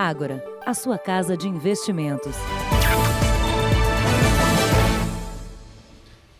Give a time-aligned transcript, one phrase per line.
[0.00, 2.36] Ágora, a sua casa de investimentos.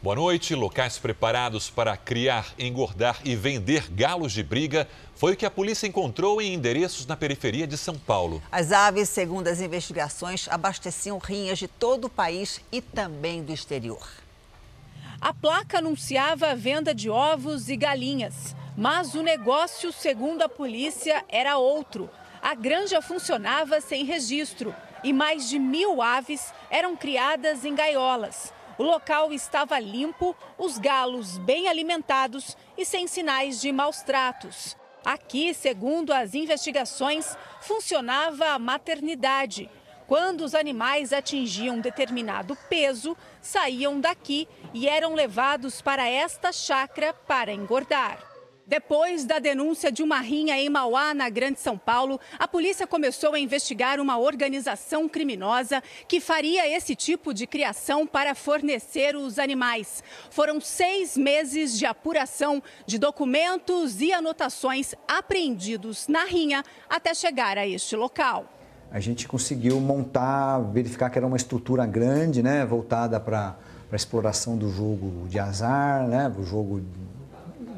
[0.01, 0.55] Boa noite.
[0.55, 4.87] Locais preparados para criar, engordar e vender galos de briga
[5.17, 8.41] foi o que a polícia encontrou em endereços na periferia de São Paulo.
[8.53, 14.09] As aves, segundo as investigações, abasteciam rinhas de todo o país e também do exterior.
[15.21, 21.25] A placa anunciava a venda de ovos e galinhas, mas o negócio, segundo a polícia,
[21.29, 22.09] era outro.
[22.41, 28.53] A granja funcionava sem registro e mais de mil aves eram criadas em gaiolas.
[28.79, 34.77] O local estava limpo, os galos bem alimentados e sem sinais de maus tratos.
[35.05, 39.69] Aqui, segundo as investigações, funcionava a maternidade.
[40.07, 47.53] Quando os animais atingiam determinado peso, saíam daqui e eram levados para esta chácara para
[47.53, 48.28] engordar.
[48.69, 53.33] Depois da denúncia de uma rinha em Mauá, na Grande São Paulo, a polícia começou
[53.33, 60.05] a investigar uma organização criminosa que faria esse tipo de criação para fornecer os animais.
[60.29, 67.67] Foram seis meses de apuração de documentos e anotações apreendidos na rinha até chegar a
[67.67, 68.45] este local.
[68.91, 73.57] A gente conseguiu montar, verificar que era uma estrutura grande, né, voltada para
[73.91, 76.83] a exploração do jogo de azar, né, o jogo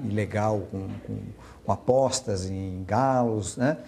[0.05, 1.19] ilegal com, com,
[1.65, 3.79] com apostas em galos, né?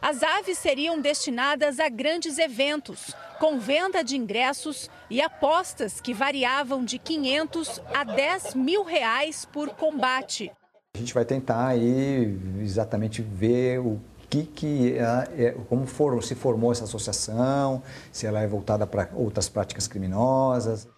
[0.00, 6.84] As aves seriam destinadas a grandes eventos, com venda de ingressos e apostas que variavam
[6.84, 10.50] de 500 a 10 mil reais por combate.
[10.94, 16.34] A gente vai tentar aí exatamente ver o que, que é, é como for, se
[16.34, 20.88] formou essa associação, se ela é voltada para outras práticas criminosas.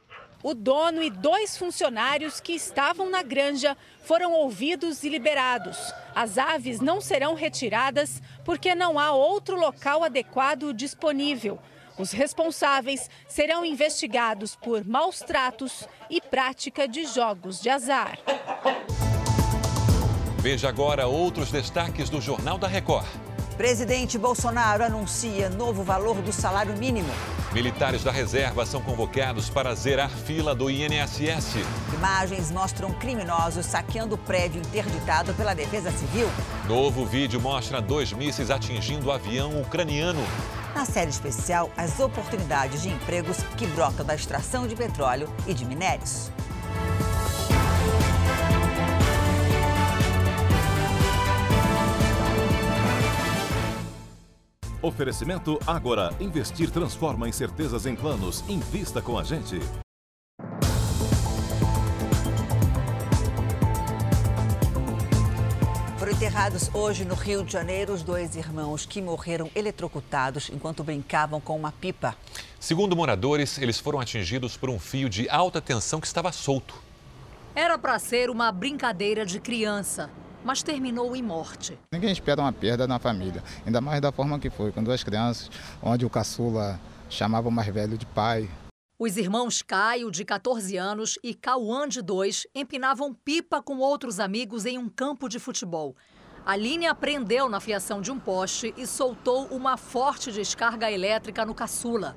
[0.45, 5.79] O dono e dois funcionários que estavam na granja foram ouvidos e liberados.
[6.15, 11.59] As aves não serão retiradas porque não há outro local adequado disponível.
[11.99, 18.19] Os responsáveis serão investigados por maus tratos e prática de jogos de azar.
[20.41, 23.07] Veja agora outros destaques do Jornal da Record.
[23.57, 27.09] Presidente Bolsonaro anuncia novo valor do salário mínimo.
[27.53, 31.59] Militares da reserva são convocados para zerar fila do INSS.
[31.95, 36.29] Imagens mostram criminosos saqueando prédio interditado pela Defesa Civil.
[36.67, 40.21] Novo vídeo mostra dois mísseis atingindo o avião ucraniano.
[40.75, 45.65] Na série especial, as oportunidades de empregos que brotam da extração de petróleo e de
[45.65, 46.33] minérios.
[54.85, 56.15] Oferecimento Agora.
[56.21, 58.45] Investir transforma incertezas em planos.
[58.47, 59.59] Invista com a gente.
[65.99, 71.41] Foram enterrados hoje no Rio de Janeiro os dois irmãos que morreram eletrocutados enquanto brincavam
[71.41, 72.15] com uma pipa.
[72.61, 76.75] Segundo moradores, eles foram atingidos por um fio de alta tensão que estava solto.
[77.55, 80.11] Era para ser uma brincadeira de criança
[80.45, 81.79] mas terminou em morte.
[81.91, 85.51] Ninguém espera uma perda na família, ainda mais da forma que foi, com duas crianças,
[85.83, 86.79] onde o caçula
[87.09, 88.49] chamava o mais velho de pai.
[88.99, 94.67] Os irmãos Caio, de 14 anos, e Cauã, de 2, empinavam pipa com outros amigos
[94.67, 95.97] em um campo de futebol.
[96.47, 101.55] A linha prendeu na fiação de um poste e soltou uma forte descarga elétrica no
[101.55, 102.15] caçula.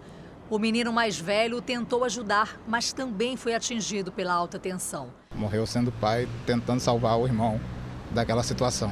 [0.49, 5.13] O menino mais velho tentou ajudar, mas também foi atingido pela alta tensão.
[5.33, 7.59] Morreu sendo pai, tentando salvar o irmão
[8.11, 8.91] daquela situação.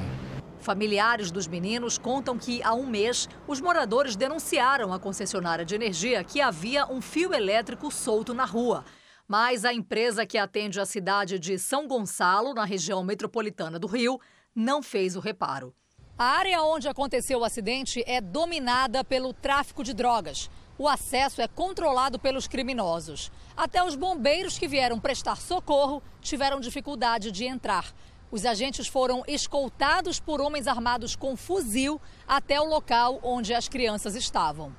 [0.60, 6.24] Familiares dos meninos contam que, há um mês, os moradores denunciaram à concessionária de energia
[6.24, 8.84] que havia um fio elétrico solto na rua.
[9.28, 14.20] Mas a empresa que atende a cidade de São Gonçalo, na região metropolitana do Rio,
[14.56, 15.74] não fez o reparo.
[16.18, 20.50] A área onde aconteceu o acidente é dominada pelo tráfico de drogas.
[20.78, 23.32] O acesso é controlado pelos criminosos.
[23.56, 27.94] Até os bombeiros que vieram prestar socorro tiveram dificuldade de entrar.
[28.32, 34.16] Os agentes foram escoltados por homens armados com fuzil até o local onde as crianças
[34.16, 34.76] estavam.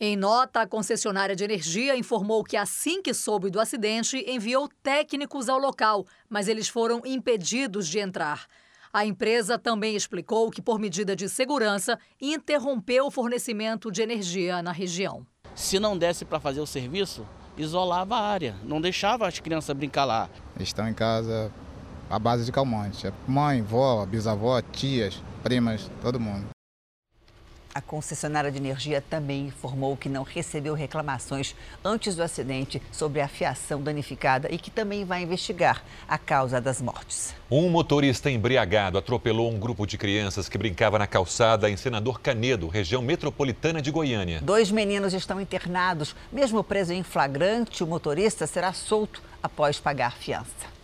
[0.00, 5.48] Em nota, a concessionária de energia informou que, assim que soube do acidente, enviou técnicos
[5.48, 8.46] ao local, mas eles foram impedidos de entrar.
[8.92, 14.70] A empresa também explicou que, por medida de segurança, interrompeu o fornecimento de energia na
[14.70, 15.26] região.
[15.54, 20.04] Se não desse para fazer o serviço, isolava a área, não deixava as crianças brincar
[20.04, 20.30] lá.
[20.60, 21.52] Estão em casa
[22.10, 23.12] à base de calmante.
[23.26, 26.46] Mãe, vó, bisavó, tias, primas, todo mundo.
[27.78, 33.28] A concessionária de energia também informou que não recebeu reclamações antes do acidente sobre a
[33.28, 37.36] fiação danificada e que também vai investigar a causa das mortes.
[37.48, 42.66] Um motorista embriagado atropelou um grupo de crianças que brincava na calçada em Senador Canedo,
[42.66, 44.40] região metropolitana de Goiânia.
[44.42, 46.16] Dois meninos estão internados.
[46.32, 50.77] Mesmo preso em flagrante, o motorista será solto após pagar fiança.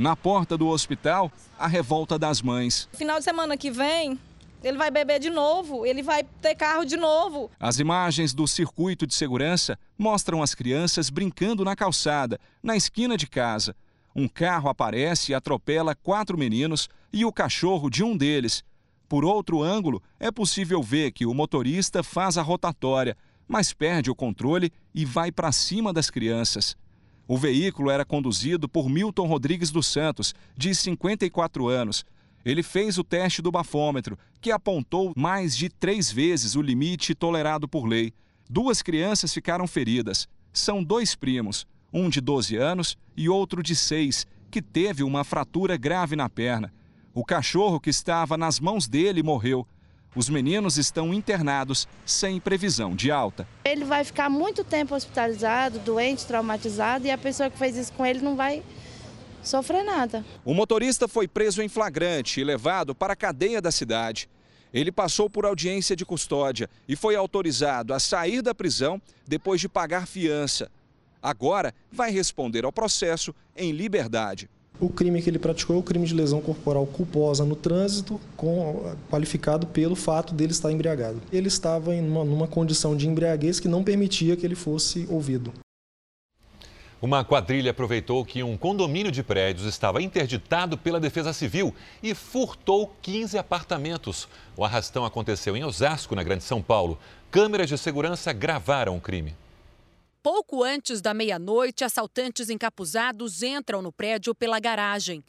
[0.00, 2.88] Na porta do hospital, a revolta das mães.
[2.94, 4.18] Final de semana que vem,
[4.64, 7.50] ele vai beber de novo, ele vai ter carro de novo.
[7.60, 13.26] As imagens do circuito de segurança mostram as crianças brincando na calçada, na esquina de
[13.26, 13.76] casa.
[14.16, 18.64] Um carro aparece e atropela quatro meninos e o cachorro de um deles.
[19.06, 24.14] Por outro ângulo, é possível ver que o motorista faz a rotatória, mas perde o
[24.14, 26.74] controle e vai para cima das crianças.
[27.32, 32.04] O veículo era conduzido por Milton Rodrigues dos Santos, de 54 anos.
[32.44, 37.68] Ele fez o teste do bafômetro, que apontou mais de três vezes o limite tolerado
[37.68, 38.12] por lei.
[38.48, 40.26] Duas crianças ficaram feridas.
[40.52, 45.76] São dois primos, um de 12 anos e outro de 6, que teve uma fratura
[45.76, 46.74] grave na perna.
[47.14, 49.64] O cachorro que estava nas mãos dele morreu.
[50.14, 53.46] Os meninos estão internados sem previsão de alta.
[53.64, 58.04] Ele vai ficar muito tempo hospitalizado, doente, traumatizado e a pessoa que fez isso com
[58.04, 58.62] ele não vai
[59.40, 60.24] sofrer nada.
[60.44, 64.28] O motorista foi preso em flagrante e levado para a cadeia da cidade.
[64.74, 69.68] Ele passou por audiência de custódia e foi autorizado a sair da prisão depois de
[69.68, 70.70] pagar fiança.
[71.22, 74.50] Agora vai responder ao processo em liberdade.
[74.80, 78.94] O crime que ele praticou é o crime de lesão corporal culposa no trânsito, com,
[79.10, 81.20] qualificado pelo fato dele estar embriagado.
[81.30, 85.52] Ele estava em uma, numa condição de embriaguez que não permitia que ele fosse ouvido.
[87.02, 92.94] Uma quadrilha aproveitou que um condomínio de prédios estava interditado pela Defesa Civil e furtou
[93.02, 94.28] 15 apartamentos.
[94.56, 96.98] O arrastão aconteceu em Osasco, na Grande São Paulo.
[97.30, 99.34] Câmeras de segurança gravaram o crime.
[100.22, 105.24] Pouco antes da meia-noite, assaltantes encapuzados entram no prédio pela garagem.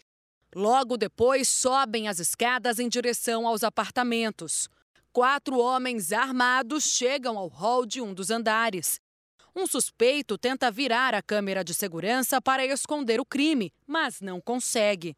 [0.53, 4.67] Logo depois, sobem as escadas em direção aos apartamentos.
[5.13, 8.99] Quatro homens armados chegam ao hall de um dos andares.
[9.55, 15.15] Um suspeito tenta virar a câmera de segurança para esconder o crime, mas não consegue.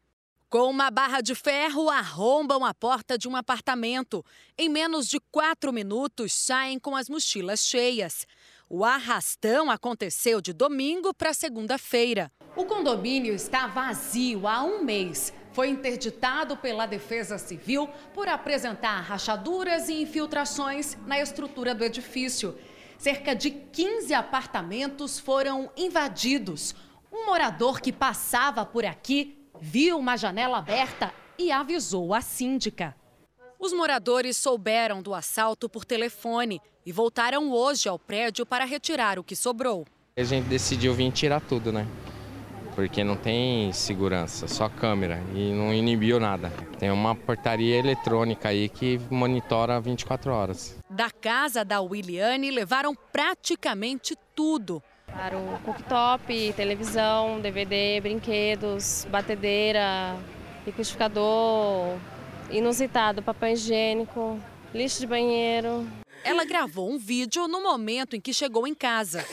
[0.48, 4.24] Com uma barra de ferro, arrombam a porta de um apartamento.
[4.56, 8.24] Em menos de quatro minutos, saem com as mochilas cheias.
[8.68, 12.32] O arrastão aconteceu de domingo para segunda-feira.
[12.56, 15.34] O condomínio está vazio há um mês.
[15.52, 22.56] Foi interditado pela Defesa Civil por apresentar rachaduras e infiltrações na estrutura do edifício.
[22.96, 26.74] Cerca de 15 apartamentos foram invadidos.
[27.12, 32.96] Um morador que passava por aqui viu uma janela aberta e avisou a síndica.
[33.64, 39.24] Os moradores souberam do assalto por telefone e voltaram hoje ao prédio para retirar o
[39.24, 39.86] que sobrou.
[40.18, 41.86] A gente decidiu vir tirar tudo, né?
[42.74, 46.52] Porque não tem segurança, só câmera e não inibiu nada.
[46.78, 50.76] Tem uma portaria eletrônica aí que monitora 24 horas.
[50.90, 54.82] Da casa da Williane levaram praticamente tudo.
[55.06, 60.18] Para o cooktop, televisão, DVD, brinquedos, batedeira,
[60.66, 61.96] liquidificador,
[62.50, 64.40] inusitado, papel higiênico,
[64.74, 65.86] lixo de banheiro.
[66.22, 69.24] Ela gravou um vídeo no momento em que chegou em casa.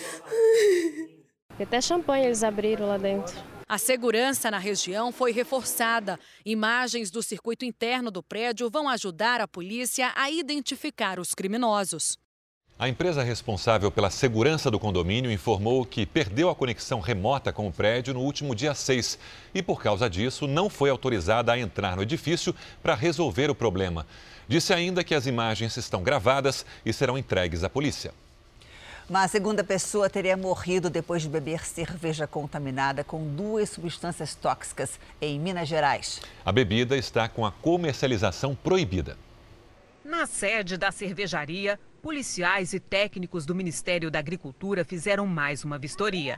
[1.57, 3.33] E até champanhe eles abriram lá dentro.
[3.67, 6.19] A segurança na região foi reforçada.
[6.45, 12.17] Imagens do circuito interno do prédio vão ajudar a polícia a identificar os criminosos.
[12.81, 17.71] A empresa responsável pela segurança do condomínio informou que perdeu a conexão remota com o
[17.71, 19.19] prédio no último dia 6
[19.53, 24.07] e, por causa disso, não foi autorizada a entrar no edifício para resolver o problema.
[24.47, 28.15] Disse ainda que as imagens estão gravadas e serão entregues à polícia.
[29.07, 35.39] Uma segunda pessoa teria morrido depois de beber cerveja contaminada com duas substâncias tóxicas em
[35.39, 36.19] Minas Gerais.
[36.43, 39.15] A bebida está com a comercialização proibida.
[40.03, 46.37] Na sede da cervejaria, policiais e técnicos do Ministério da Agricultura fizeram mais uma vistoria.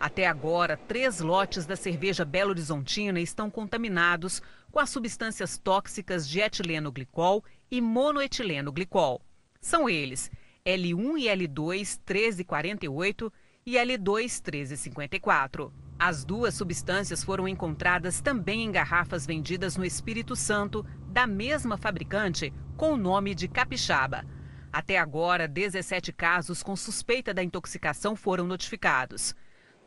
[0.00, 4.40] Até agora, três lotes da cerveja Belo Horizontina estão contaminados
[4.70, 9.20] com as substâncias tóxicas de etileno glicol e monoetileno glicol.
[9.60, 10.30] São eles
[10.64, 13.32] L1 e L2 1348
[13.66, 15.72] e L2 1354.
[15.98, 22.50] As duas substâncias foram encontradas também em garrafas vendidas no Espírito Santo, da mesma fabricante,
[22.74, 24.24] com o nome de Capixaba.
[24.72, 29.34] Até agora, 17 casos com suspeita da intoxicação foram notificados.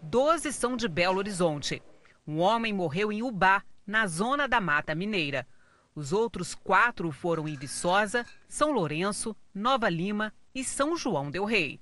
[0.03, 1.81] 12 são de Belo Horizonte.
[2.27, 5.47] Um homem morreu em Ubá, na zona da Mata Mineira.
[5.95, 11.81] Os outros quatro foram em Viçosa, São Lourenço, Nova Lima e São João del Rei.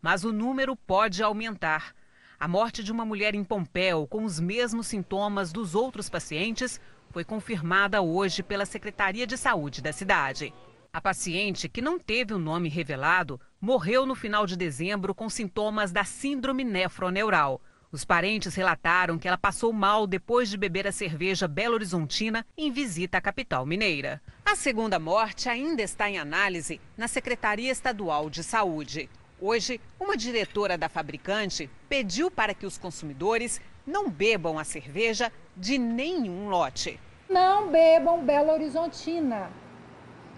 [0.00, 1.92] Mas o número pode aumentar.
[2.38, 6.80] A morte de uma mulher em Pompéu com os mesmos sintomas dos outros pacientes
[7.14, 10.52] foi confirmada hoje pela Secretaria de Saúde da cidade.
[10.92, 15.92] A paciente, que não teve o nome revelado, morreu no final de dezembro com sintomas
[15.92, 17.62] da síndrome nefroneural.
[17.92, 22.72] Os parentes relataram que ela passou mal depois de beber a cerveja Belo Horizontina em
[22.72, 24.20] visita à capital mineira.
[24.44, 29.08] A segunda morte ainda está em análise na Secretaria Estadual de Saúde.
[29.40, 35.78] Hoje, uma diretora da fabricante pediu para que os consumidores não bebam a cerveja de
[35.78, 36.98] nenhum lote.
[37.28, 39.50] Não bebam Belo Horizontina,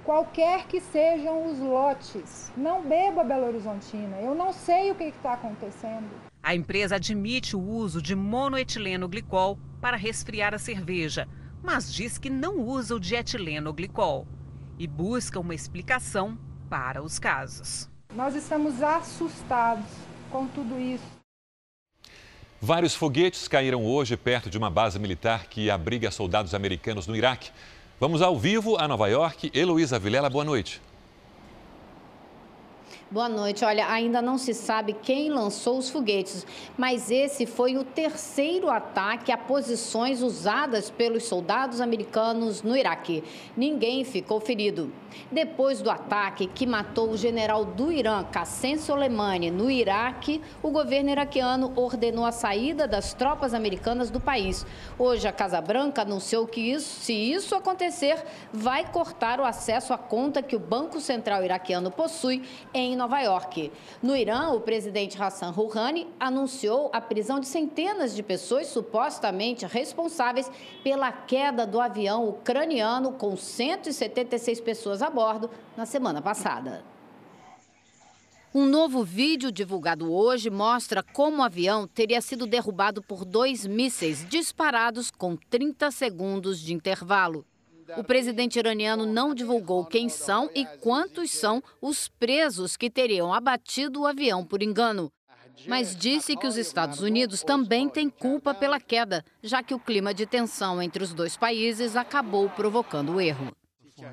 [0.05, 2.53] qualquer que sejam os lotes.
[2.57, 4.17] Não beba Belo Horizontina.
[4.21, 6.09] Eu não sei o que está acontecendo.
[6.43, 11.29] A empresa admite o uso de monoetileno glicol para resfriar a cerveja,
[11.63, 14.27] mas diz que não usa o dietileno glicol
[14.79, 16.39] e busca uma explicação
[16.71, 17.91] para os casos.
[18.15, 19.87] Nós estamos assustados
[20.31, 21.16] com tudo isso.
[22.61, 27.51] Vários foguetes caíram hoje perto de uma base militar que abriga soldados americanos no Iraque.
[28.01, 29.51] Vamos ao vivo a Nova York.
[29.53, 30.81] Heloísa Vilela, boa noite.
[33.09, 33.65] Boa noite.
[33.65, 36.45] Olha, ainda não se sabe quem lançou os foguetes,
[36.77, 43.23] mas esse foi o terceiro ataque a posições usadas pelos soldados americanos no Iraque.
[43.57, 44.93] Ninguém ficou ferido.
[45.31, 51.09] Depois do ataque que matou o general do Irã, Qassem Soleimani, no Iraque, o governo
[51.09, 54.67] iraquiano ordenou a saída das tropas americanas do país.
[54.99, 58.23] Hoje, a Casa Branca anunciou que isso, se isso acontecer,
[58.53, 62.43] vai cortar o acesso à conta que o Banco Central iraquiano possui
[62.75, 63.71] em Nova York.
[64.03, 70.51] No Irã, o presidente Hassan Rouhani anunciou a prisão de centenas de pessoas supostamente responsáveis
[70.83, 76.85] pela queda do avião ucraniano com 176 pessoas a bordo na semana passada.
[78.55, 84.27] Um novo vídeo divulgado hoje mostra como o avião teria sido derrubado por dois mísseis
[84.27, 87.45] disparados com 30 segundos de intervalo.
[87.97, 94.01] O presidente iraniano não divulgou quem são e quantos são os presos que teriam abatido
[94.01, 95.13] o avião por engano.
[95.67, 100.13] Mas disse que os Estados Unidos também têm culpa pela queda, já que o clima
[100.13, 103.55] de tensão entre os dois países acabou provocando o erro.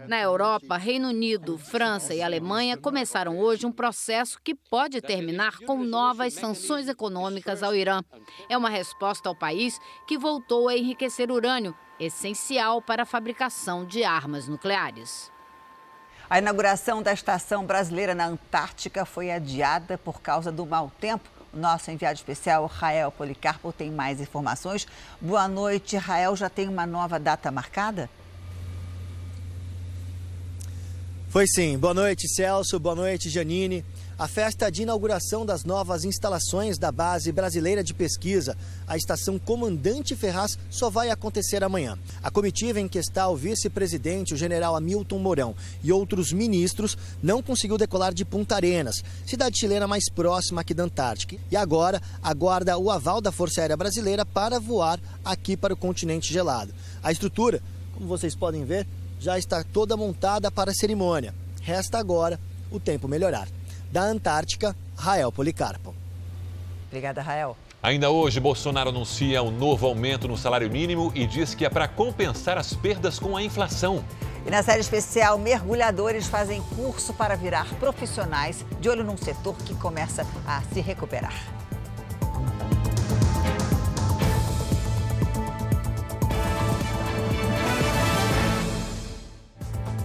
[0.08, 5.84] Na Europa, Reino Unido, França e Alemanha começaram hoje um processo que pode terminar com
[5.84, 8.02] novas sanções econômicas ao Irã.
[8.48, 9.78] É uma resposta ao país
[10.08, 15.32] que voltou a enriquecer urânio, essencial para a fabricação de armas nucleares.
[16.30, 21.30] A inauguração da estação brasileira na Antártica foi adiada por causa do mau tempo.
[21.54, 24.88] O nosso enviado especial, Rael Policarpo, tem mais informações.
[25.22, 26.36] Boa noite, Rael.
[26.36, 28.10] Já tem uma nova data marcada?
[31.30, 31.78] Foi sim.
[31.78, 32.80] Boa noite, Celso.
[32.80, 33.86] Boa noite, Janine.
[34.24, 38.56] A festa de inauguração das novas instalações da Base Brasileira de Pesquisa,
[38.88, 42.00] a estação Comandante Ferraz, só vai acontecer amanhã.
[42.24, 47.44] A comitiva em que está o vice-presidente, o general Hamilton Mourão, e outros ministros não
[47.44, 51.36] conseguiu decolar de Punta Arenas, cidade chilena mais próxima aqui da Antártica.
[51.52, 56.32] E agora aguarda o aval da Força Aérea Brasileira para voar aqui para o continente
[56.32, 56.74] gelado.
[57.04, 57.62] A estrutura,
[57.94, 58.88] como vocês podem ver,
[59.20, 61.36] já está toda montada para a cerimônia.
[61.62, 62.40] Resta agora
[62.72, 63.50] o tempo melhorar.
[63.94, 65.94] Da Antártica, Rael Policarpo.
[66.88, 67.56] Obrigada, Rael.
[67.84, 71.88] Ainda hoje, Bolsonaro anuncia um novo aumento no salário mínimo e diz que é para
[71.88, 74.04] compensar as perdas com a inflação.
[74.48, 79.76] E na série especial, mergulhadores fazem curso para virar profissionais de olho num setor que
[79.76, 81.36] começa a se recuperar.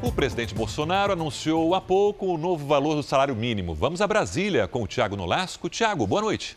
[0.00, 3.74] O presidente Bolsonaro anunciou há pouco o novo valor do salário mínimo.
[3.74, 5.68] Vamos a Brasília com o Tiago Nolasco.
[5.68, 6.56] Tiago, boa noite.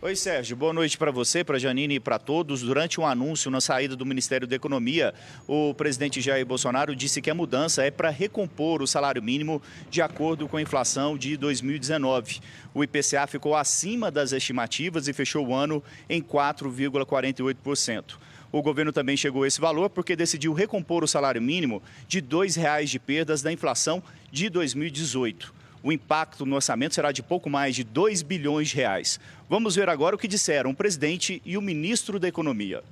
[0.00, 0.56] Oi, Sérgio.
[0.56, 2.62] Boa noite para você, para Janine e para todos.
[2.62, 5.12] Durante um anúncio na saída do Ministério da Economia,
[5.46, 10.00] o presidente Jair Bolsonaro disse que a mudança é para recompor o salário mínimo de
[10.00, 12.40] acordo com a inflação de 2019.
[12.72, 18.16] O IPCA ficou acima das estimativas e fechou o ano em 4,48%.
[18.54, 22.26] O governo também chegou a esse valor porque decidiu recompor o salário mínimo de R$
[22.28, 25.52] 2,00 de perdas da inflação de 2018.
[25.82, 29.18] O impacto no orçamento será de pouco mais de 2 bilhões de reais.
[29.50, 32.84] Vamos ver agora o que disseram o presidente e o ministro da Economia.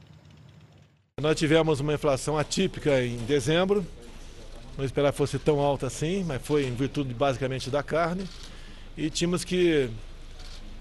[1.21, 3.87] Nós tivemos uma inflação atípica em dezembro.
[4.77, 8.25] Não esperava que fosse tão alta assim, mas foi em virtude basicamente da carne.
[8.97, 9.89] E tínhamos que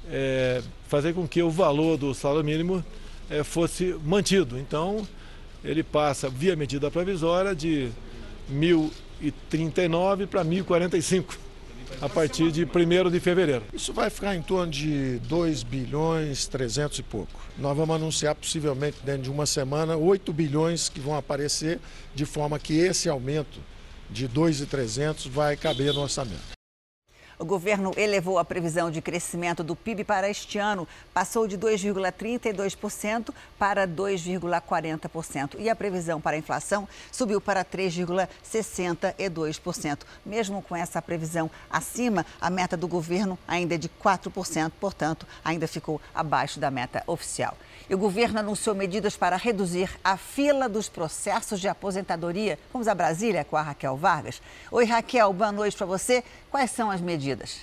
[0.09, 2.83] é, fazer com que o valor do salário mínimo
[3.29, 4.57] é, fosse mantido.
[4.57, 5.07] Então,
[5.63, 7.89] ele passa via medida provisória de
[8.51, 11.37] 1.039 para 1.045
[11.99, 13.63] a partir de 1 de fevereiro.
[13.73, 17.41] Isso vai ficar em torno de 2 bilhões 300 e pouco.
[17.57, 21.79] Nós vamos anunciar possivelmente dentro de uma semana 8 bilhões que vão aparecer,
[22.15, 23.59] de forma que esse aumento
[24.09, 26.60] de 2,300 vai caber no orçamento.
[27.41, 33.33] O governo elevou a previsão de crescimento do PIB para este ano, passou de 2,32%
[33.57, 35.55] para 2,40%.
[35.57, 40.01] E a previsão para a inflação subiu para 3,62%.
[40.23, 45.67] Mesmo com essa previsão acima, a meta do governo ainda é de 4%, portanto, ainda
[45.67, 47.57] ficou abaixo da meta oficial.
[47.89, 52.59] E o governo anunciou medidas para reduzir a fila dos processos de aposentadoria.
[52.71, 54.39] Vamos a Brasília com a Raquel Vargas.
[54.71, 56.23] Oi, Raquel, boa noite para você.
[56.51, 57.61] Quais são as medidas?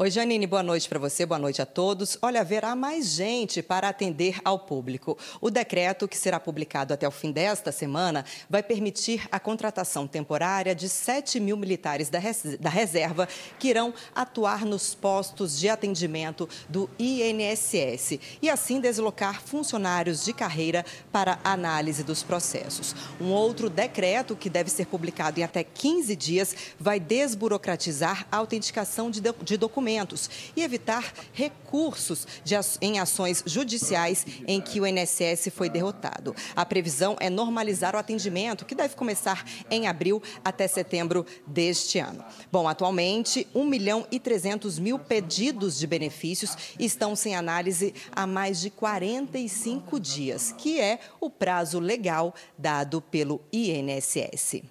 [0.00, 2.16] Oi, Janine, boa noite para você, boa noite a todos.
[2.22, 5.18] Olha, haverá mais gente para atender ao público.
[5.40, 10.72] O decreto, que será publicado até o fim desta semana, vai permitir a contratação temporária
[10.72, 13.26] de 7 mil militares da reserva
[13.58, 20.86] que irão atuar nos postos de atendimento do INSS e assim deslocar funcionários de carreira
[21.10, 22.94] para análise dos processos.
[23.20, 29.10] Um outro decreto, que deve ser publicado em até 15 dias, vai desburocratizar a autenticação
[29.10, 35.70] de documentos documentos e evitar recursos de, em ações judiciais em que o INSS foi
[35.70, 36.34] derrotado.
[36.54, 42.22] A previsão é normalizar o atendimento, que deve começar em abril até setembro deste ano.
[42.52, 48.60] Bom, atualmente, 1 milhão e 300 mil pedidos de benefícios estão sem análise há mais
[48.60, 54.62] de 45 dias, que é o prazo legal dado pelo INSS.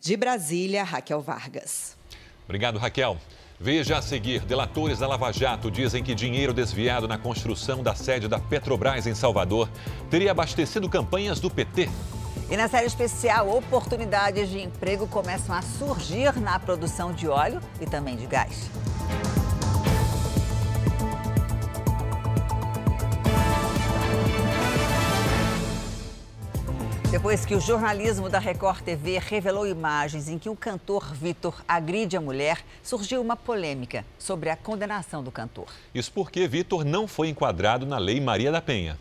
[0.00, 1.96] De Brasília, Raquel Vargas.
[2.44, 3.18] Obrigado, Raquel.
[3.62, 8.26] Veja a seguir: delatores da Lava Jato dizem que dinheiro desviado na construção da sede
[8.26, 9.68] da Petrobras em Salvador
[10.10, 11.88] teria abastecido campanhas do PT.
[12.50, 17.86] E na série especial, oportunidades de emprego começam a surgir na produção de óleo e
[17.86, 18.68] também de gás.
[27.12, 32.16] Depois que o jornalismo da Record TV revelou imagens em que o cantor Vitor agride
[32.16, 35.66] a mulher, surgiu uma polêmica sobre a condenação do cantor.
[35.94, 38.98] Isso porque Vitor não foi enquadrado na Lei Maria da Penha.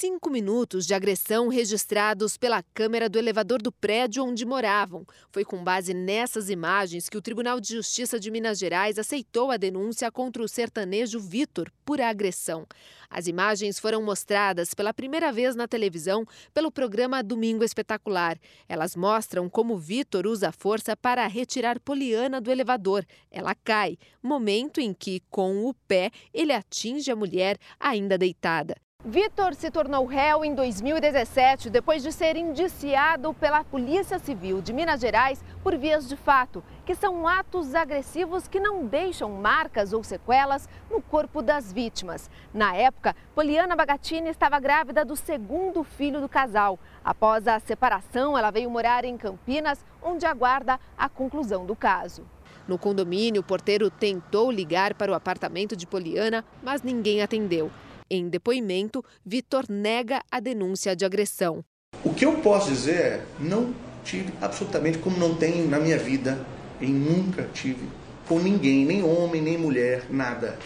[0.00, 5.04] Cinco minutos de agressão registrados pela câmera do elevador do prédio onde moravam.
[5.32, 9.56] Foi com base nessas imagens que o Tribunal de Justiça de Minas Gerais aceitou a
[9.56, 12.64] denúncia contra o sertanejo Vitor por agressão.
[13.10, 18.38] As imagens foram mostradas pela primeira vez na televisão pelo programa Domingo Espetacular.
[18.68, 23.04] Elas mostram como Vitor usa força para retirar Poliana do elevador.
[23.32, 28.76] Ela cai, momento em que, com o pé, ele atinge a mulher ainda deitada.
[29.04, 35.00] Vitor se tornou réu em 2017 depois de ser indiciado pela Polícia Civil de Minas
[35.00, 40.68] Gerais por vias de fato, que são atos agressivos que não deixam marcas ou sequelas
[40.90, 42.28] no corpo das vítimas.
[42.52, 46.76] Na época, Poliana Bagatini estava grávida do segundo filho do casal.
[47.04, 52.26] Após a separação, ela veio morar em Campinas, onde aguarda a conclusão do caso.
[52.66, 57.70] No condomínio, o porteiro tentou ligar para o apartamento de Poliana, mas ninguém atendeu.
[58.10, 61.64] Em depoimento, Vitor nega a denúncia de agressão.
[62.04, 66.38] O que eu posso dizer é, não tive absolutamente como não tenho na minha vida
[66.80, 67.86] e nunca tive
[68.26, 70.58] com ninguém, nem homem, nem mulher, nada.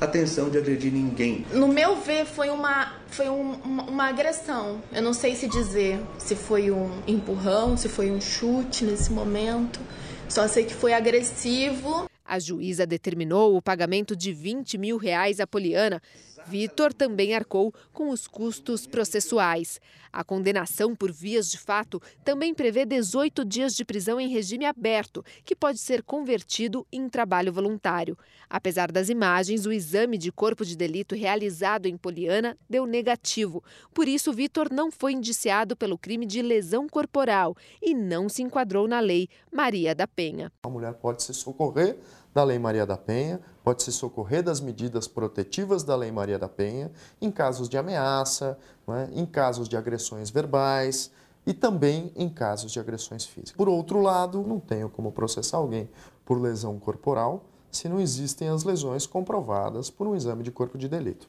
[0.00, 1.46] Atenção de agredir ninguém.
[1.52, 4.82] No meu ver, foi uma, foi um, uma, uma agressão.
[4.92, 9.80] Eu não sei se dizer se foi um empurrão, se foi um chute nesse momento.
[10.28, 12.08] Só sei que foi agressivo.
[12.24, 16.00] A juíza determinou o pagamento de 20 mil reais a Poliana.
[16.46, 19.80] Vitor também arcou com os custos processuais.
[20.12, 25.24] A condenação por vias de fato também prevê 18 dias de prisão em regime aberto,
[25.44, 28.16] que pode ser convertido em trabalho voluntário.
[28.48, 33.64] Apesar das imagens, o exame de corpo de delito realizado em Poliana deu negativo.
[33.92, 38.86] Por isso, Vitor não foi indiciado pelo crime de lesão corporal e não se enquadrou
[38.86, 40.52] na lei Maria da Penha.
[40.62, 41.96] A mulher pode se socorrer
[42.34, 46.48] da Lei Maria da Penha, pode se socorrer das medidas protetivas da Lei Maria da
[46.48, 49.08] Penha em casos de ameaça, é?
[49.18, 51.12] em casos de agressões verbais
[51.46, 53.52] e também em casos de agressões físicas.
[53.52, 55.88] Por outro lado, não tenho como processar alguém
[56.24, 60.88] por lesão corporal se não existem as lesões comprovadas por um exame de corpo de
[60.88, 61.28] delito.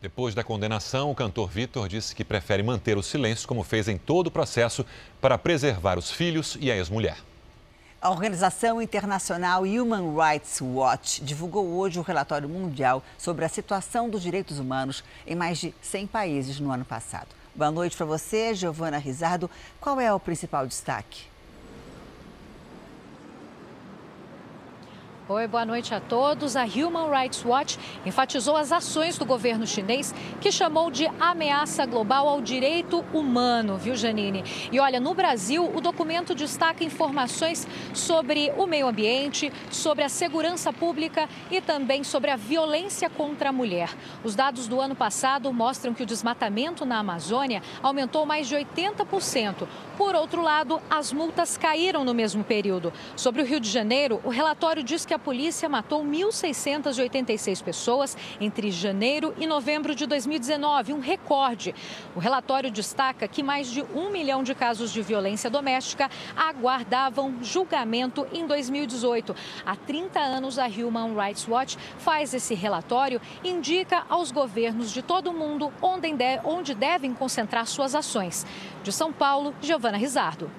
[0.00, 3.98] Depois da condenação, o cantor Vitor disse que prefere manter o silêncio, como fez em
[3.98, 4.84] todo o processo,
[5.20, 7.18] para preservar os filhos e a ex-mulher.
[8.02, 14.22] A organização internacional Human Rights Watch divulgou hoje o relatório mundial sobre a situação dos
[14.22, 17.28] direitos humanos em mais de 100 países no ano passado.
[17.54, 19.50] Boa noite para você, Giovana Rizardo.
[19.78, 21.26] Qual é o principal destaque?
[25.32, 26.56] Oi, boa noite a todos.
[26.56, 32.28] A Human Rights Watch enfatizou as ações do governo chinês, que chamou de ameaça global
[32.28, 34.42] ao direito humano, viu, Janine?
[34.72, 37.64] E olha, no Brasil, o documento destaca informações
[37.94, 43.52] sobre o meio ambiente, sobre a segurança pública e também sobre a violência contra a
[43.52, 43.94] mulher.
[44.24, 49.68] Os dados do ano passado mostram que o desmatamento na Amazônia aumentou mais de 80%.
[49.96, 52.92] Por outro lado, as multas caíram no mesmo período.
[53.14, 58.70] Sobre o Rio de Janeiro, o relatório diz que a polícia matou 1.686 pessoas entre
[58.70, 61.74] janeiro e novembro de 2019, um recorde.
[62.16, 68.26] O relatório destaca que mais de um milhão de casos de violência doméstica aguardavam julgamento
[68.32, 69.36] em 2018.
[69.64, 75.02] Há 30 anos, a Human Rights Watch faz esse relatório e indica aos governos de
[75.02, 78.46] todo o mundo onde devem concentrar suas ações.
[78.82, 80.50] De São Paulo, Giovana Rizardo.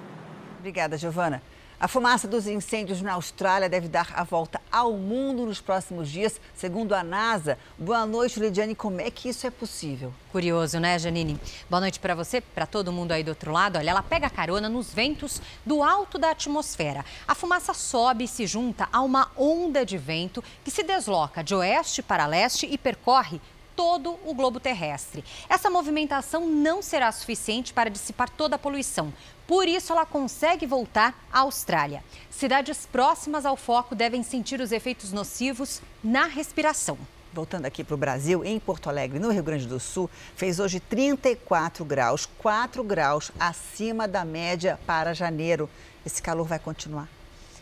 [0.58, 1.42] Obrigada, Giovana.
[1.82, 6.40] A fumaça dos incêndios na Austrália deve dar a volta ao mundo nos próximos dias,
[6.54, 7.58] segundo a NASA.
[7.76, 8.72] Boa noite, Lidiane.
[8.72, 10.14] Como é que isso é possível?
[10.30, 11.40] Curioso, né, Janine?
[11.68, 13.78] Boa noite para você, para todo mundo aí do outro lado.
[13.78, 17.04] Olha, ela pega carona nos ventos do alto da atmosfera.
[17.26, 21.52] A fumaça sobe e se junta a uma onda de vento que se desloca de
[21.52, 23.40] oeste para leste e percorre
[23.76, 25.24] todo o globo terrestre.
[25.48, 29.12] Essa movimentação não será suficiente para dissipar toda a poluição.
[29.46, 32.02] Por isso, ela consegue voltar à Austrália.
[32.30, 36.98] Cidades próximas ao foco devem sentir os efeitos nocivos na respiração.
[37.32, 40.80] Voltando aqui para o Brasil, em Porto Alegre, no Rio Grande do Sul, fez hoje
[40.80, 45.68] 34 graus, 4 graus acima da média para janeiro.
[46.04, 47.08] Esse calor vai continuar.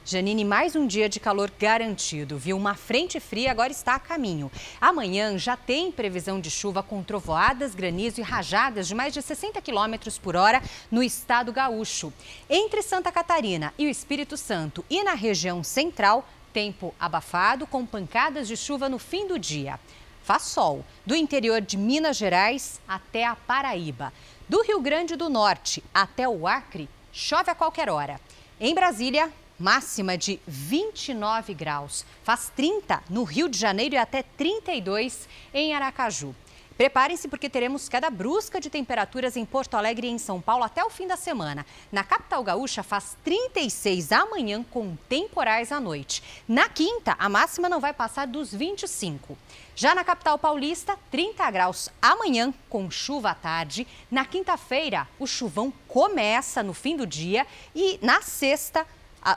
[0.05, 2.57] Janine, mais um dia de calor garantido, viu?
[2.57, 4.51] Uma frente fria agora está a caminho.
[4.81, 9.61] Amanhã já tem previsão de chuva com trovoadas, granizo e rajadas de mais de 60
[9.61, 12.13] km por hora no estado gaúcho.
[12.49, 18.49] Entre Santa Catarina e o Espírito Santo e na região central, tempo abafado com pancadas
[18.49, 19.79] de chuva no fim do dia.
[20.23, 24.13] Faz sol, do interior de Minas Gerais até a Paraíba.
[24.49, 28.19] Do Rio Grande do Norte até o Acre, chove a qualquer hora.
[28.59, 32.05] Em Brasília, máxima de 29 graus.
[32.25, 36.35] Faz 30 no Rio de Janeiro e até 32 em Aracaju.
[36.81, 40.83] Preparem-se porque teremos queda brusca de temperaturas em Porto Alegre e em São Paulo até
[40.83, 41.67] o fim da semana.
[41.93, 46.23] Na capital gaúcha faz 36 amanhã com temporais à noite.
[46.49, 49.37] Na quinta, a máxima não vai passar dos 25.
[49.77, 53.87] Já na capital paulista, 30 graus amanhã com chuva à tarde.
[54.11, 58.87] Na quinta-feira, o chuvão começa no fim do dia e na sexta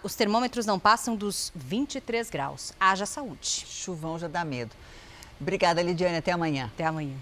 [0.04, 2.74] os termômetros não passam dos 23 graus.
[2.80, 3.66] Haja saúde.
[3.68, 4.76] Chuvão já dá medo.
[5.40, 6.18] Obrigada, Lidiane.
[6.18, 6.70] Até amanhã.
[6.74, 7.16] Até amanhã.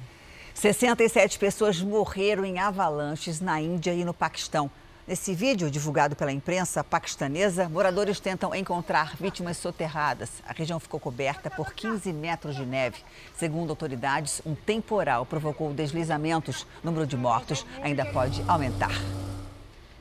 [0.54, 4.70] 67 pessoas morreram em avalanches na Índia e no Paquistão.
[5.08, 10.30] Nesse vídeo, divulgado pela imprensa paquistanesa, moradores tentam encontrar vítimas soterradas.
[10.48, 12.98] A região ficou coberta por 15 metros de neve.
[13.36, 16.62] Segundo autoridades, um temporal provocou deslizamentos.
[16.84, 18.94] O número de mortos ainda pode aumentar.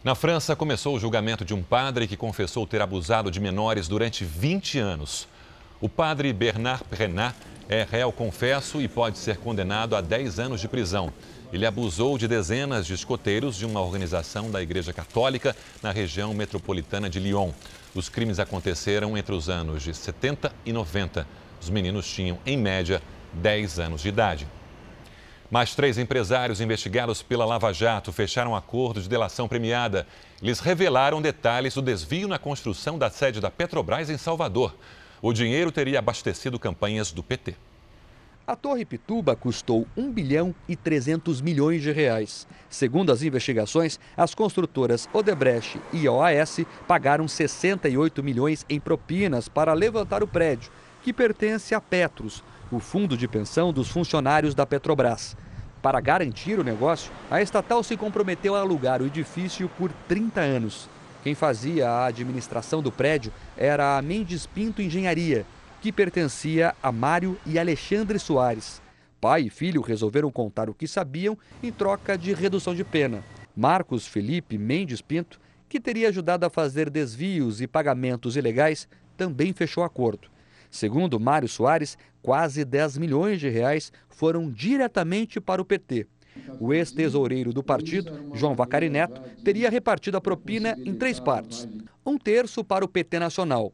[0.03, 4.25] Na França, começou o julgamento de um padre que confessou ter abusado de menores durante
[4.25, 5.29] 20 anos.
[5.79, 7.37] O padre Bernard Prenat
[7.69, 11.13] é réu confesso e pode ser condenado a 10 anos de prisão.
[11.53, 17.11] Ele abusou de dezenas de escoteiros de uma organização da Igreja Católica na região metropolitana
[17.11, 17.51] de Lyon.
[17.95, 21.27] Os crimes aconteceram entre os anos de 70 e 90.
[21.61, 23.03] Os meninos tinham, em média,
[23.35, 24.49] 10 anos de idade.
[25.51, 30.07] Mais três empresários investigados pela Lava Jato fecharam um acordo de delação premiada.
[30.41, 34.77] Eles revelaram detalhes do desvio na construção da sede da Petrobras em Salvador.
[35.21, 37.57] O dinheiro teria abastecido campanhas do PT.
[38.47, 42.47] A Torre Pituba custou 1 bilhão e 300 milhões de reais.
[42.69, 50.23] Segundo as investigações, as construtoras Odebrecht e OAS pagaram 68 milhões em propinas para levantar
[50.23, 50.71] o prédio,
[51.03, 55.37] que pertence a Petros, o fundo de pensão dos funcionários da Petrobras.
[55.83, 60.89] Para garantir o negócio, a estatal se comprometeu a alugar o edifício por 30 anos.
[61.23, 65.45] Quem fazia a administração do prédio era a Mendes Pinto Engenharia,
[65.81, 68.81] que pertencia a Mário e Alexandre Soares.
[69.21, 73.23] Pai e filho resolveram contar o que sabiam em troca de redução de pena.
[73.57, 79.85] Marcos Felipe Mendes Pinto, que teria ajudado a fazer desvios e pagamentos ilegais, também fechou
[79.85, 80.29] acordo.
[80.71, 86.07] Segundo Mário Soares, quase 10 milhões de reais foram diretamente para o PT.
[86.61, 91.69] O ex-tesoureiro do partido, João Vacari Neto, teria repartido a propina em três partes:
[92.07, 93.73] um terço para o PT Nacional,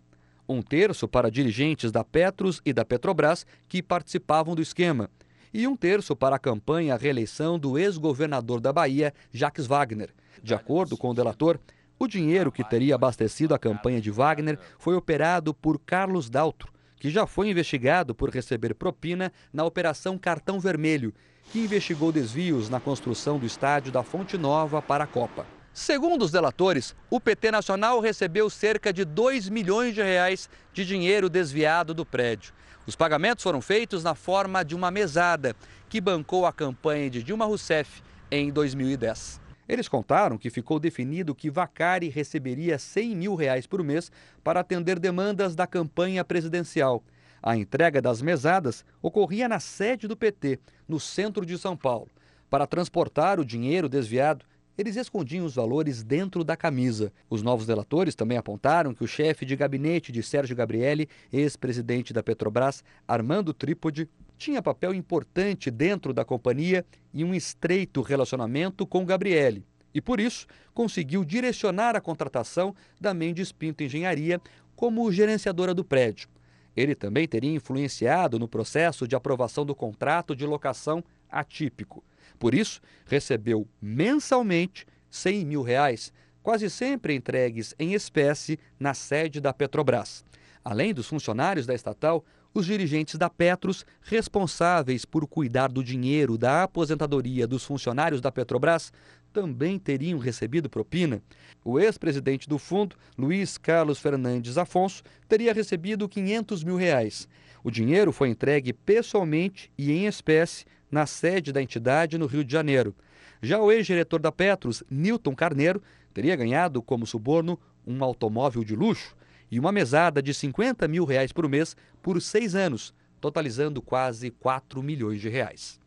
[0.48, 5.10] um terço para dirigentes da Petros e da Petrobras que participavam do esquema,
[5.52, 10.10] e um terço para a campanha à reeleição do ex-governador da Bahia, Jacques Wagner.
[10.42, 11.58] De acordo com o delator,
[11.98, 17.10] o dinheiro que teria abastecido a campanha de Wagner foi operado por Carlos Daltro, que
[17.10, 21.14] já foi investigado por receber propina na Operação Cartão Vermelho,
[21.52, 25.46] que investigou desvios na construção do estádio da Fonte Nova para a Copa.
[25.72, 31.28] Segundo os delatores, o PT Nacional recebeu cerca de 2 milhões de reais de dinheiro
[31.28, 32.54] desviado do prédio.
[32.86, 35.54] Os pagamentos foram feitos na forma de uma mesada
[35.88, 39.45] que bancou a campanha de Dilma Rousseff em 2010.
[39.68, 44.10] Eles contaram que ficou definido que Vacari receberia 100 mil reais por mês
[44.44, 47.02] para atender demandas da campanha presidencial.
[47.42, 52.08] A entrega das mesadas ocorria na sede do PT, no centro de São Paulo.
[52.48, 54.44] Para transportar o dinheiro desviado,
[54.78, 57.12] eles escondiam os valores dentro da camisa.
[57.30, 62.22] Os novos delatores também apontaram que o chefe de gabinete de Sérgio Gabrielli, ex-presidente da
[62.22, 69.64] Petrobras, Armando Trípode, tinha papel importante dentro da companhia e um estreito relacionamento com Gabriele.
[69.94, 74.40] E por isso conseguiu direcionar a contratação da Mendes Pinto Engenharia
[74.74, 76.28] como gerenciadora do prédio.
[76.76, 82.04] Ele também teria influenciado no processo de aprovação do contrato de locação atípico.
[82.38, 89.54] Por isso, recebeu mensalmente 100 mil reais, quase sempre entregues em espécie na sede da
[89.54, 90.22] Petrobras.
[90.66, 96.64] Além dos funcionários da estatal, os dirigentes da Petros, responsáveis por cuidar do dinheiro da
[96.64, 98.92] aposentadoria dos funcionários da Petrobras,
[99.32, 101.22] também teriam recebido propina.
[101.64, 107.28] O ex-presidente do fundo, Luiz Carlos Fernandes Afonso, teria recebido 500 mil reais.
[107.62, 112.52] O dinheiro foi entregue pessoalmente e em espécie na sede da entidade no Rio de
[112.52, 112.92] Janeiro.
[113.40, 115.80] Já o ex-diretor da Petros, Newton Carneiro,
[116.12, 119.14] teria ganhado como suborno um automóvel de luxo
[119.50, 124.82] e uma mesada de 50 mil reais por mês por seis anos, totalizando quase 4
[124.82, 125.80] milhões de reais.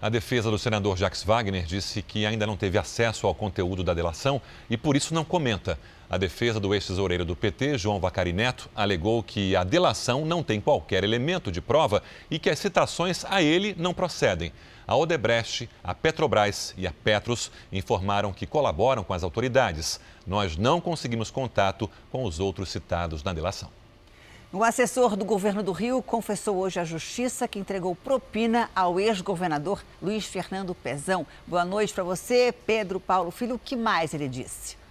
[0.00, 3.94] A defesa do senador Jacques Wagner disse que ainda não teve acesso ao conteúdo da
[3.94, 5.78] delação e por isso não comenta.
[6.12, 10.60] A defesa do ex-tesoureiro do PT, João Vacari Neto, alegou que a delação não tem
[10.60, 14.52] qualquer elemento de prova e que as citações a ele não procedem.
[14.86, 19.98] A Odebrecht, a Petrobras e a Petros informaram que colaboram com as autoridades.
[20.26, 23.70] Nós não conseguimos contato com os outros citados na delação.
[24.52, 29.82] Um assessor do governo do Rio confessou hoje à Justiça que entregou propina ao ex-governador
[30.02, 31.26] Luiz Fernando Pezão.
[31.46, 33.54] Boa noite para você, Pedro Paulo Filho.
[33.54, 34.81] O que mais ele disse?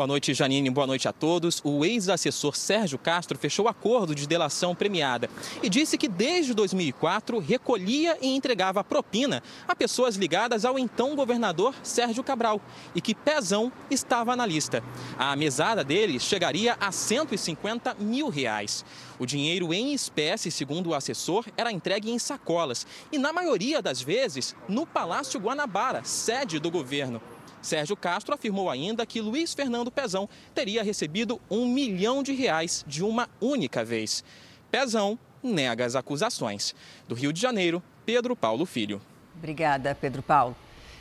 [0.00, 0.70] Boa noite, Janine.
[0.70, 1.60] Boa noite a todos.
[1.62, 5.28] O ex-assessor Sérgio Castro fechou acordo de delação premiada
[5.62, 11.74] e disse que desde 2004 recolhia e entregava propina a pessoas ligadas ao então governador
[11.82, 12.62] Sérgio Cabral
[12.94, 14.82] e que Pezão estava na lista.
[15.18, 18.86] A mesada dele chegaria a 150 mil reais.
[19.18, 24.00] O dinheiro em espécie, segundo o assessor, era entregue em sacolas e, na maioria das
[24.00, 27.20] vezes, no Palácio Guanabara, sede do governo.
[27.62, 33.04] Sérgio Castro afirmou ainda que Luiz Fernando Pezão teria recebido um milhão de reais de
[33.04, 34.24] uma única vez.
[34.70, 36.74] Pezão nega as acusações.
[37.06, 39.00] Do Rio de Janeiro, Pedro Paulo Filho.
[39.36, 40.56] Obrigada, Pedro Paulo.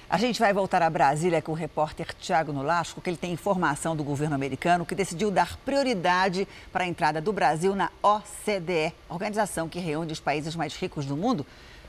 [0.09, 3.95] A gente vai voltar a Brasília com o repórter Tiago Nolasco, que ele tem informação
[3.95, 9.69] do governo americano que decidiu dar prioridade para a entrada do Brasil na OCDE, organização
[9.69, 11.45] que reúne os países mais ricos do mundo.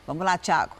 [0.06, 0.76] Vamos lá, Tiago.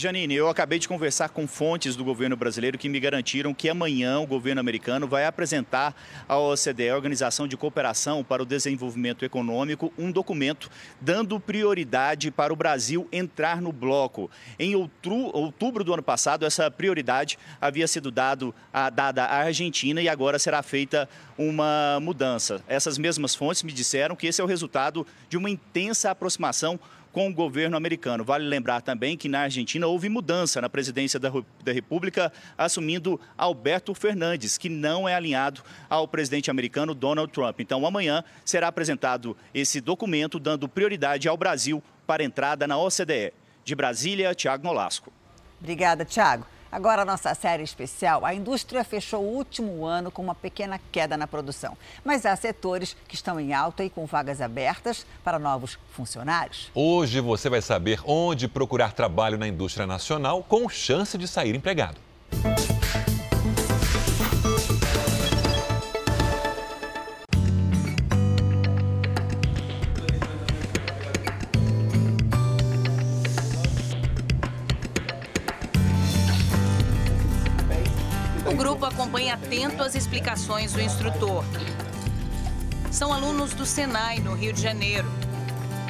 [0.00, 4.18] Janine, eu acabei de conversar com fontes do governo brasileiro que me garantiram que amanhã
[4.18, 5.94] o governo americano vai apresentar
[6.26, 10.70] à OCDE, a Organização de Cooperação para o Desenvolvimento Econômico, um documento
[11.02, 14.30] dando prioridade para o Brasil entrar no bloco.
[14.58, 18.54] Em outubro do ano passado, essa prioridade havia sido dado,
[18.94, 22.64] dada à Argentina e agora será feita uma mudança.
[22.66, 26.80] Essas mesmas fontes me disseram que esse é o resultado de uma intensa aproximação
[27.12, 28.24] com o governo americano.
[28.24, 31.30] Vale lembrar também que na Argentina houve mudança na presidência da,
[31.64, 37.60] da República, assumindo Alberto Fernandes, que não é alinhado ao presidente americano Donald Trump.
[37.60, 43.32] Então, amanhã será apresentado esse documento dando prioridade ao Brasil para entrada na OCDE.
[43.64, 45.12] De Brasília, Tiago Nolasco.
[45.60, 46.46] Obrigada, Tiago.
[46.70, 48.24] Agora, nossa série especial.
[48.24, 51.76] A indústria fechou o último ano com uma pequena queda na produção.
[52.04, 56.70] Mas há setores que estão em alta e com vagas abertas para novos funcionários.
[56.74, 61.98] Hoje você vai saber onde procurar trabalho na indústria nacional com chance de sair empregado.
[79.28, 81.44] Atento as explicações do instrutor.
[82.90, 85.10] São alunos do Senai, no Rio de Janeiro.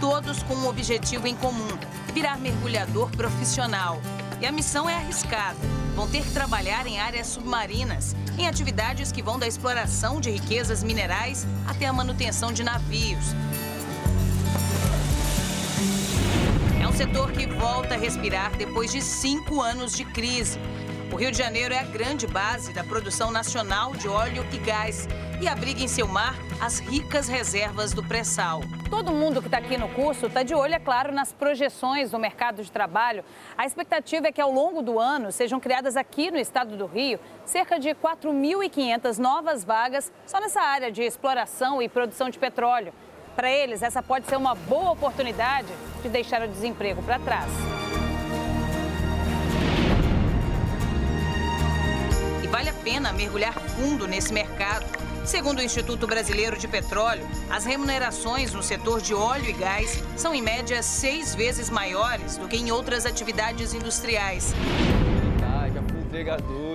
[0.00, 1.68] Todos com um objetivo em comum:
[2.14, 4.00] virar mergulhador profissional.
[4.40, 5.58] E a missão é arriscada.
[5.94, 10.82] Vão ter que trabalhar em áreas submarinas, em atividades que vão da exploração de riquezas
[10.82, 13.34] minerais até a manutenção de navios.
[16.80, 20.58] É um setor que volta a respirar depois de cinco anos de crise.
[21.12, 25.08] O Rio de Janeiro é a grande base da produção nacional de óleo e gás
[25.42, 28.60] e abriga em seu mar as ricas reservas do pré-sal.
[28.88, 32.18] Todo mundo que está aqui no curso está de olho, é claro, nas projeções do
[32.18, 33.24] mercado de trabalho.
[33.58, 37.18] A expectativa é que ao longo do ano sejam criadas aqui no estado do Rio
[37.44, 42.92] cerca de 4.500 novas vagas só nessa área de exploração e produção de petróleo.
[43.34, 45.68] Para eles, essa pode ser uma boa oportunidade
[46.02, 47.79] de deixar o desemprego para trás.
[52.60, 54.84] Vale a pena mergulhar fundo nesse mercado.
[55.24, 60.34] Segundo o Instituto Brasileiro de Petróleo, as remunerações no setor de óleo e gás são,
[60.34, 64.52] em média, seis vezes maiores do que em outras atividades industriais.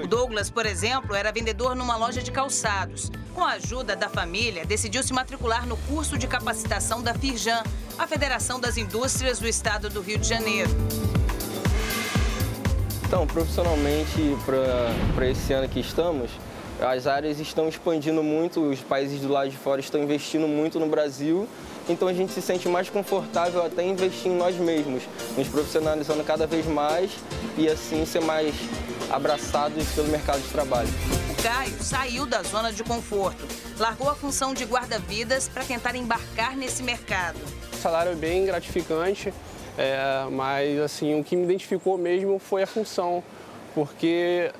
[0.03, 3.11] O Douglas, por exemplo, era vendedor numa loja de calçados.
[3.35, 7.61] Com a ajuda da família, decidiu se matricular no curso de capacitação da Firjan,
[7.95, 10.71] a Federação das Indústrias do Estado do Rio de Janeiro.
[13.15, 14.35] Então, profissionalmente,
[15.15, 16.29] para esse ano que estamos,
[16.81, 20.87] as áreas estão expandindo muito, os países do lado de fora estão investindo muito no
[20.87, 21.47] Brasil,
[21.87, 25.03] então a gente se sente mais confortável até investir em nós mesmos,
[25.37, 27.09] nos profissionalizando cada vez mais
[27.57, 28.53] e assim ser mais
[29.09, 30.89] abraçados pelo mercado de trabalho.
[31.29, 33.47] O Caio saiu da zona de conforto,
[33.79, 37.39] largou a função de guarda-vidas para tentar embarcar nesse mercado.
[37.71, 39.33] O salário é bem gratificante,
[39.77, 43.23] é, mas assim, o que me identificou mesmo foi a função,
[43.73, 44.51] porque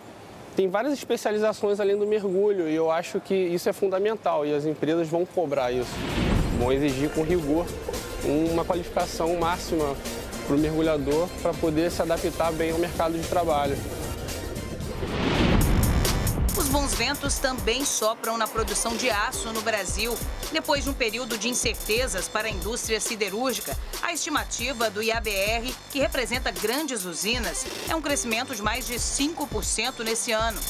[0.56, 4.66] tem várias especializações além do mergulho e eu acho que isso é fundamental e as
[4.66, 5.92] empresas vão cobrar isso.
[6.58, 7.66] Vão exigir com rigor
[8.24, 9.96] uma qualificação máxima
[10.48, 13.76] para o mergulhador para poder se adaptar bem ao mercado de trabalho.
[16.58, 20.18] Os bons ventos também sopram na produção de aço no Brasil.
[20.54, 26.00] Depois de um período de incertezas para a indústria siderúrgica, a estimativa do IABR, que
[26.00, 30.62] representa grandes usinas, é um crescimento de mais de 5% nesse ano.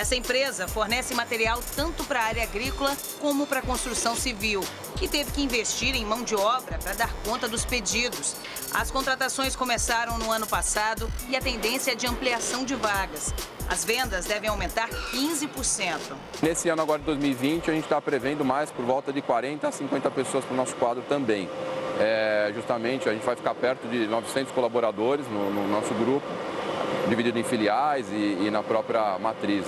[0.00, 4.64] Essa empresa fornece material tanto para a área agrícola como para a construção civil
[5.02, 8.34] e teve que investir em mão de obra para dar conta dos pedidos.
[8.72, 13.34] As contratações começaram no ano passado e a tendência é de ampliação de vagas.
[13.68, 15.98] As vendas devem aumentar 15%.
[16.40, 19.70] Nesse ano agora de 2020, a gente está prevendo mais por volta de 40 a
[19.70, 21.46] 50 pessoas para o nosso quadro também.
[21.98, 26.26] É, justamente, a gente vai ficar perto de 900 colaboradores no, no nosso grupo
[27.08, 29.64] dividido em filiais e, e na própria matriz.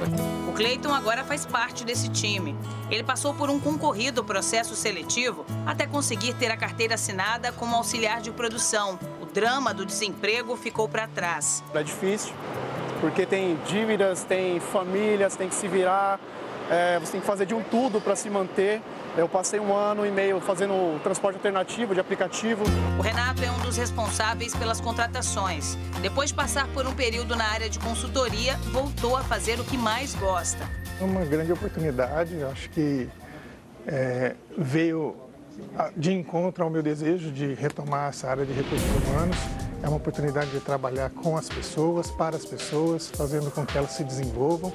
[0.49, 2.57] O Cleiton agora faz parte desse time.
[2.91, 8.21] Ele passou por um concorrido processo seletivo até conseguir ter a carteira assinada como auxiliar
[8.21, 8.99] de produção.
[9.21, 11.65] O drama do desemprego ficou para trás.
[11.75, 12.33] É difícil,
[13.01, 16.21] porque tem dívidas, tem famílias, tem que se virar,
[16.71, 18.81] é, você tem que fazer de um tudo para se manter.
[19.15, 22.65] Eu passei um ano e meio fazendo transporte alternativo de aplicativo.
[22.99, 25.77] O Renato é um dos responsáveis pelas contratações.
[26.01, 29.77] Depois de passar por um período na área de consultoria, voltou a fazer o que
[29.77, 30.67] mais gosta.
[30.99, 33.07] É uma grande oportunidade, acho que
[33.87, 35.15] é, veio
[35.95, 39.37] de encontro ao meu desejo de retomar essa área de recursos humanos.
[39.83, 43.91] É uma oportunidade de trabalhar com as pessoas, para as pessoas, fazendo com que elas
[43.91, 44.73] se desenvolvam.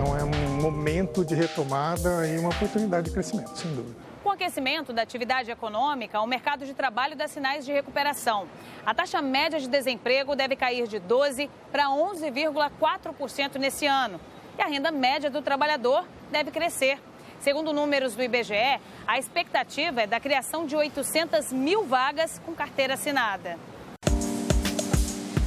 [0.00, 3.96] Então é um momento de retomada e uma oportunidade de crescimento, sem dúvida.
[4.22, 8.46] Com o aquecimento da atividade econômica, o mercado de trabalho dá sinais de recuperação.
[8.86, 14.20] A taxa média de desemprego deve cair de 12% para 11,4% nesse ano.
[14.56, 17.00] E a renda média do trabalhador deve crescer.
[17.40, 22.94] Segundo números do IBGE, a expectativa é da criação de 800 mil vagas com carteira
[22.94, 23.58] assinada.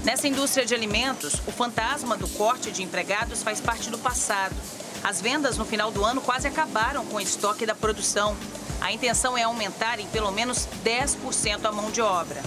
[0.04, 4.56] Nessa indústria de alimentos, o fantasma do corte de empregados faz parte do passado.
[5.04, 8.36] As vendas no final do ano quase acabaram com o estoque da produção.
[8.80, 12.42] A intenção é aumentar em pelo menos 10% a mão de obra.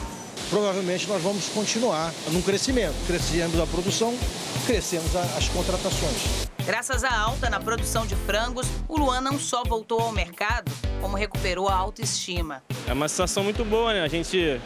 [0.50, 2.94] Provavelmente nós vamos continuar num crescimento.
[3.06, 4.18] Crescemos a produção,
[4.66, 6.48] crescemos as contratações.
[6.66, 11.16] Graças à alta na produção de frangos, o Luan não só voltou ao mercado, como
[11.16, 12.62] recuperou a autoestima.
[12.86, 14.02] É uma situação muito boa, né?
[14.02, 14.60] A gente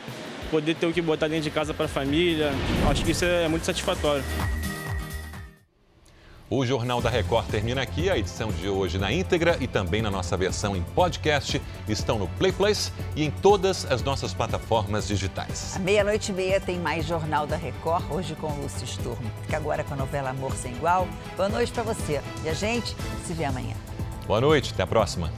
[0.50, 2.50] poder ter o que botar dentro de casa para a família,
[2.90, 4.24] acho que isso é muito satisfatório.
[6.50, 8.08] O Jornal da Record termina aqui.
[8.08, 12.26] A edição de hoje na íntegra e também na nossa versão em podcast estão no
[12.26, 15.76] Play Place e em todas as nossas plataformas digitais.
[15.76, 19.30] À meia-noite e meia tem mais Jornal da Record, hoje com Lúcio Sturmo.
[19.42, 21.06] Fica agora com a novela Amor Sem Igual.
[21.36, 22.22] Boa noite para você.
[22.42, 22.96] E a gente
[23.26, 23.74] se vê amanhã.
[24.26, 25.30] Boa noite, até a próxima.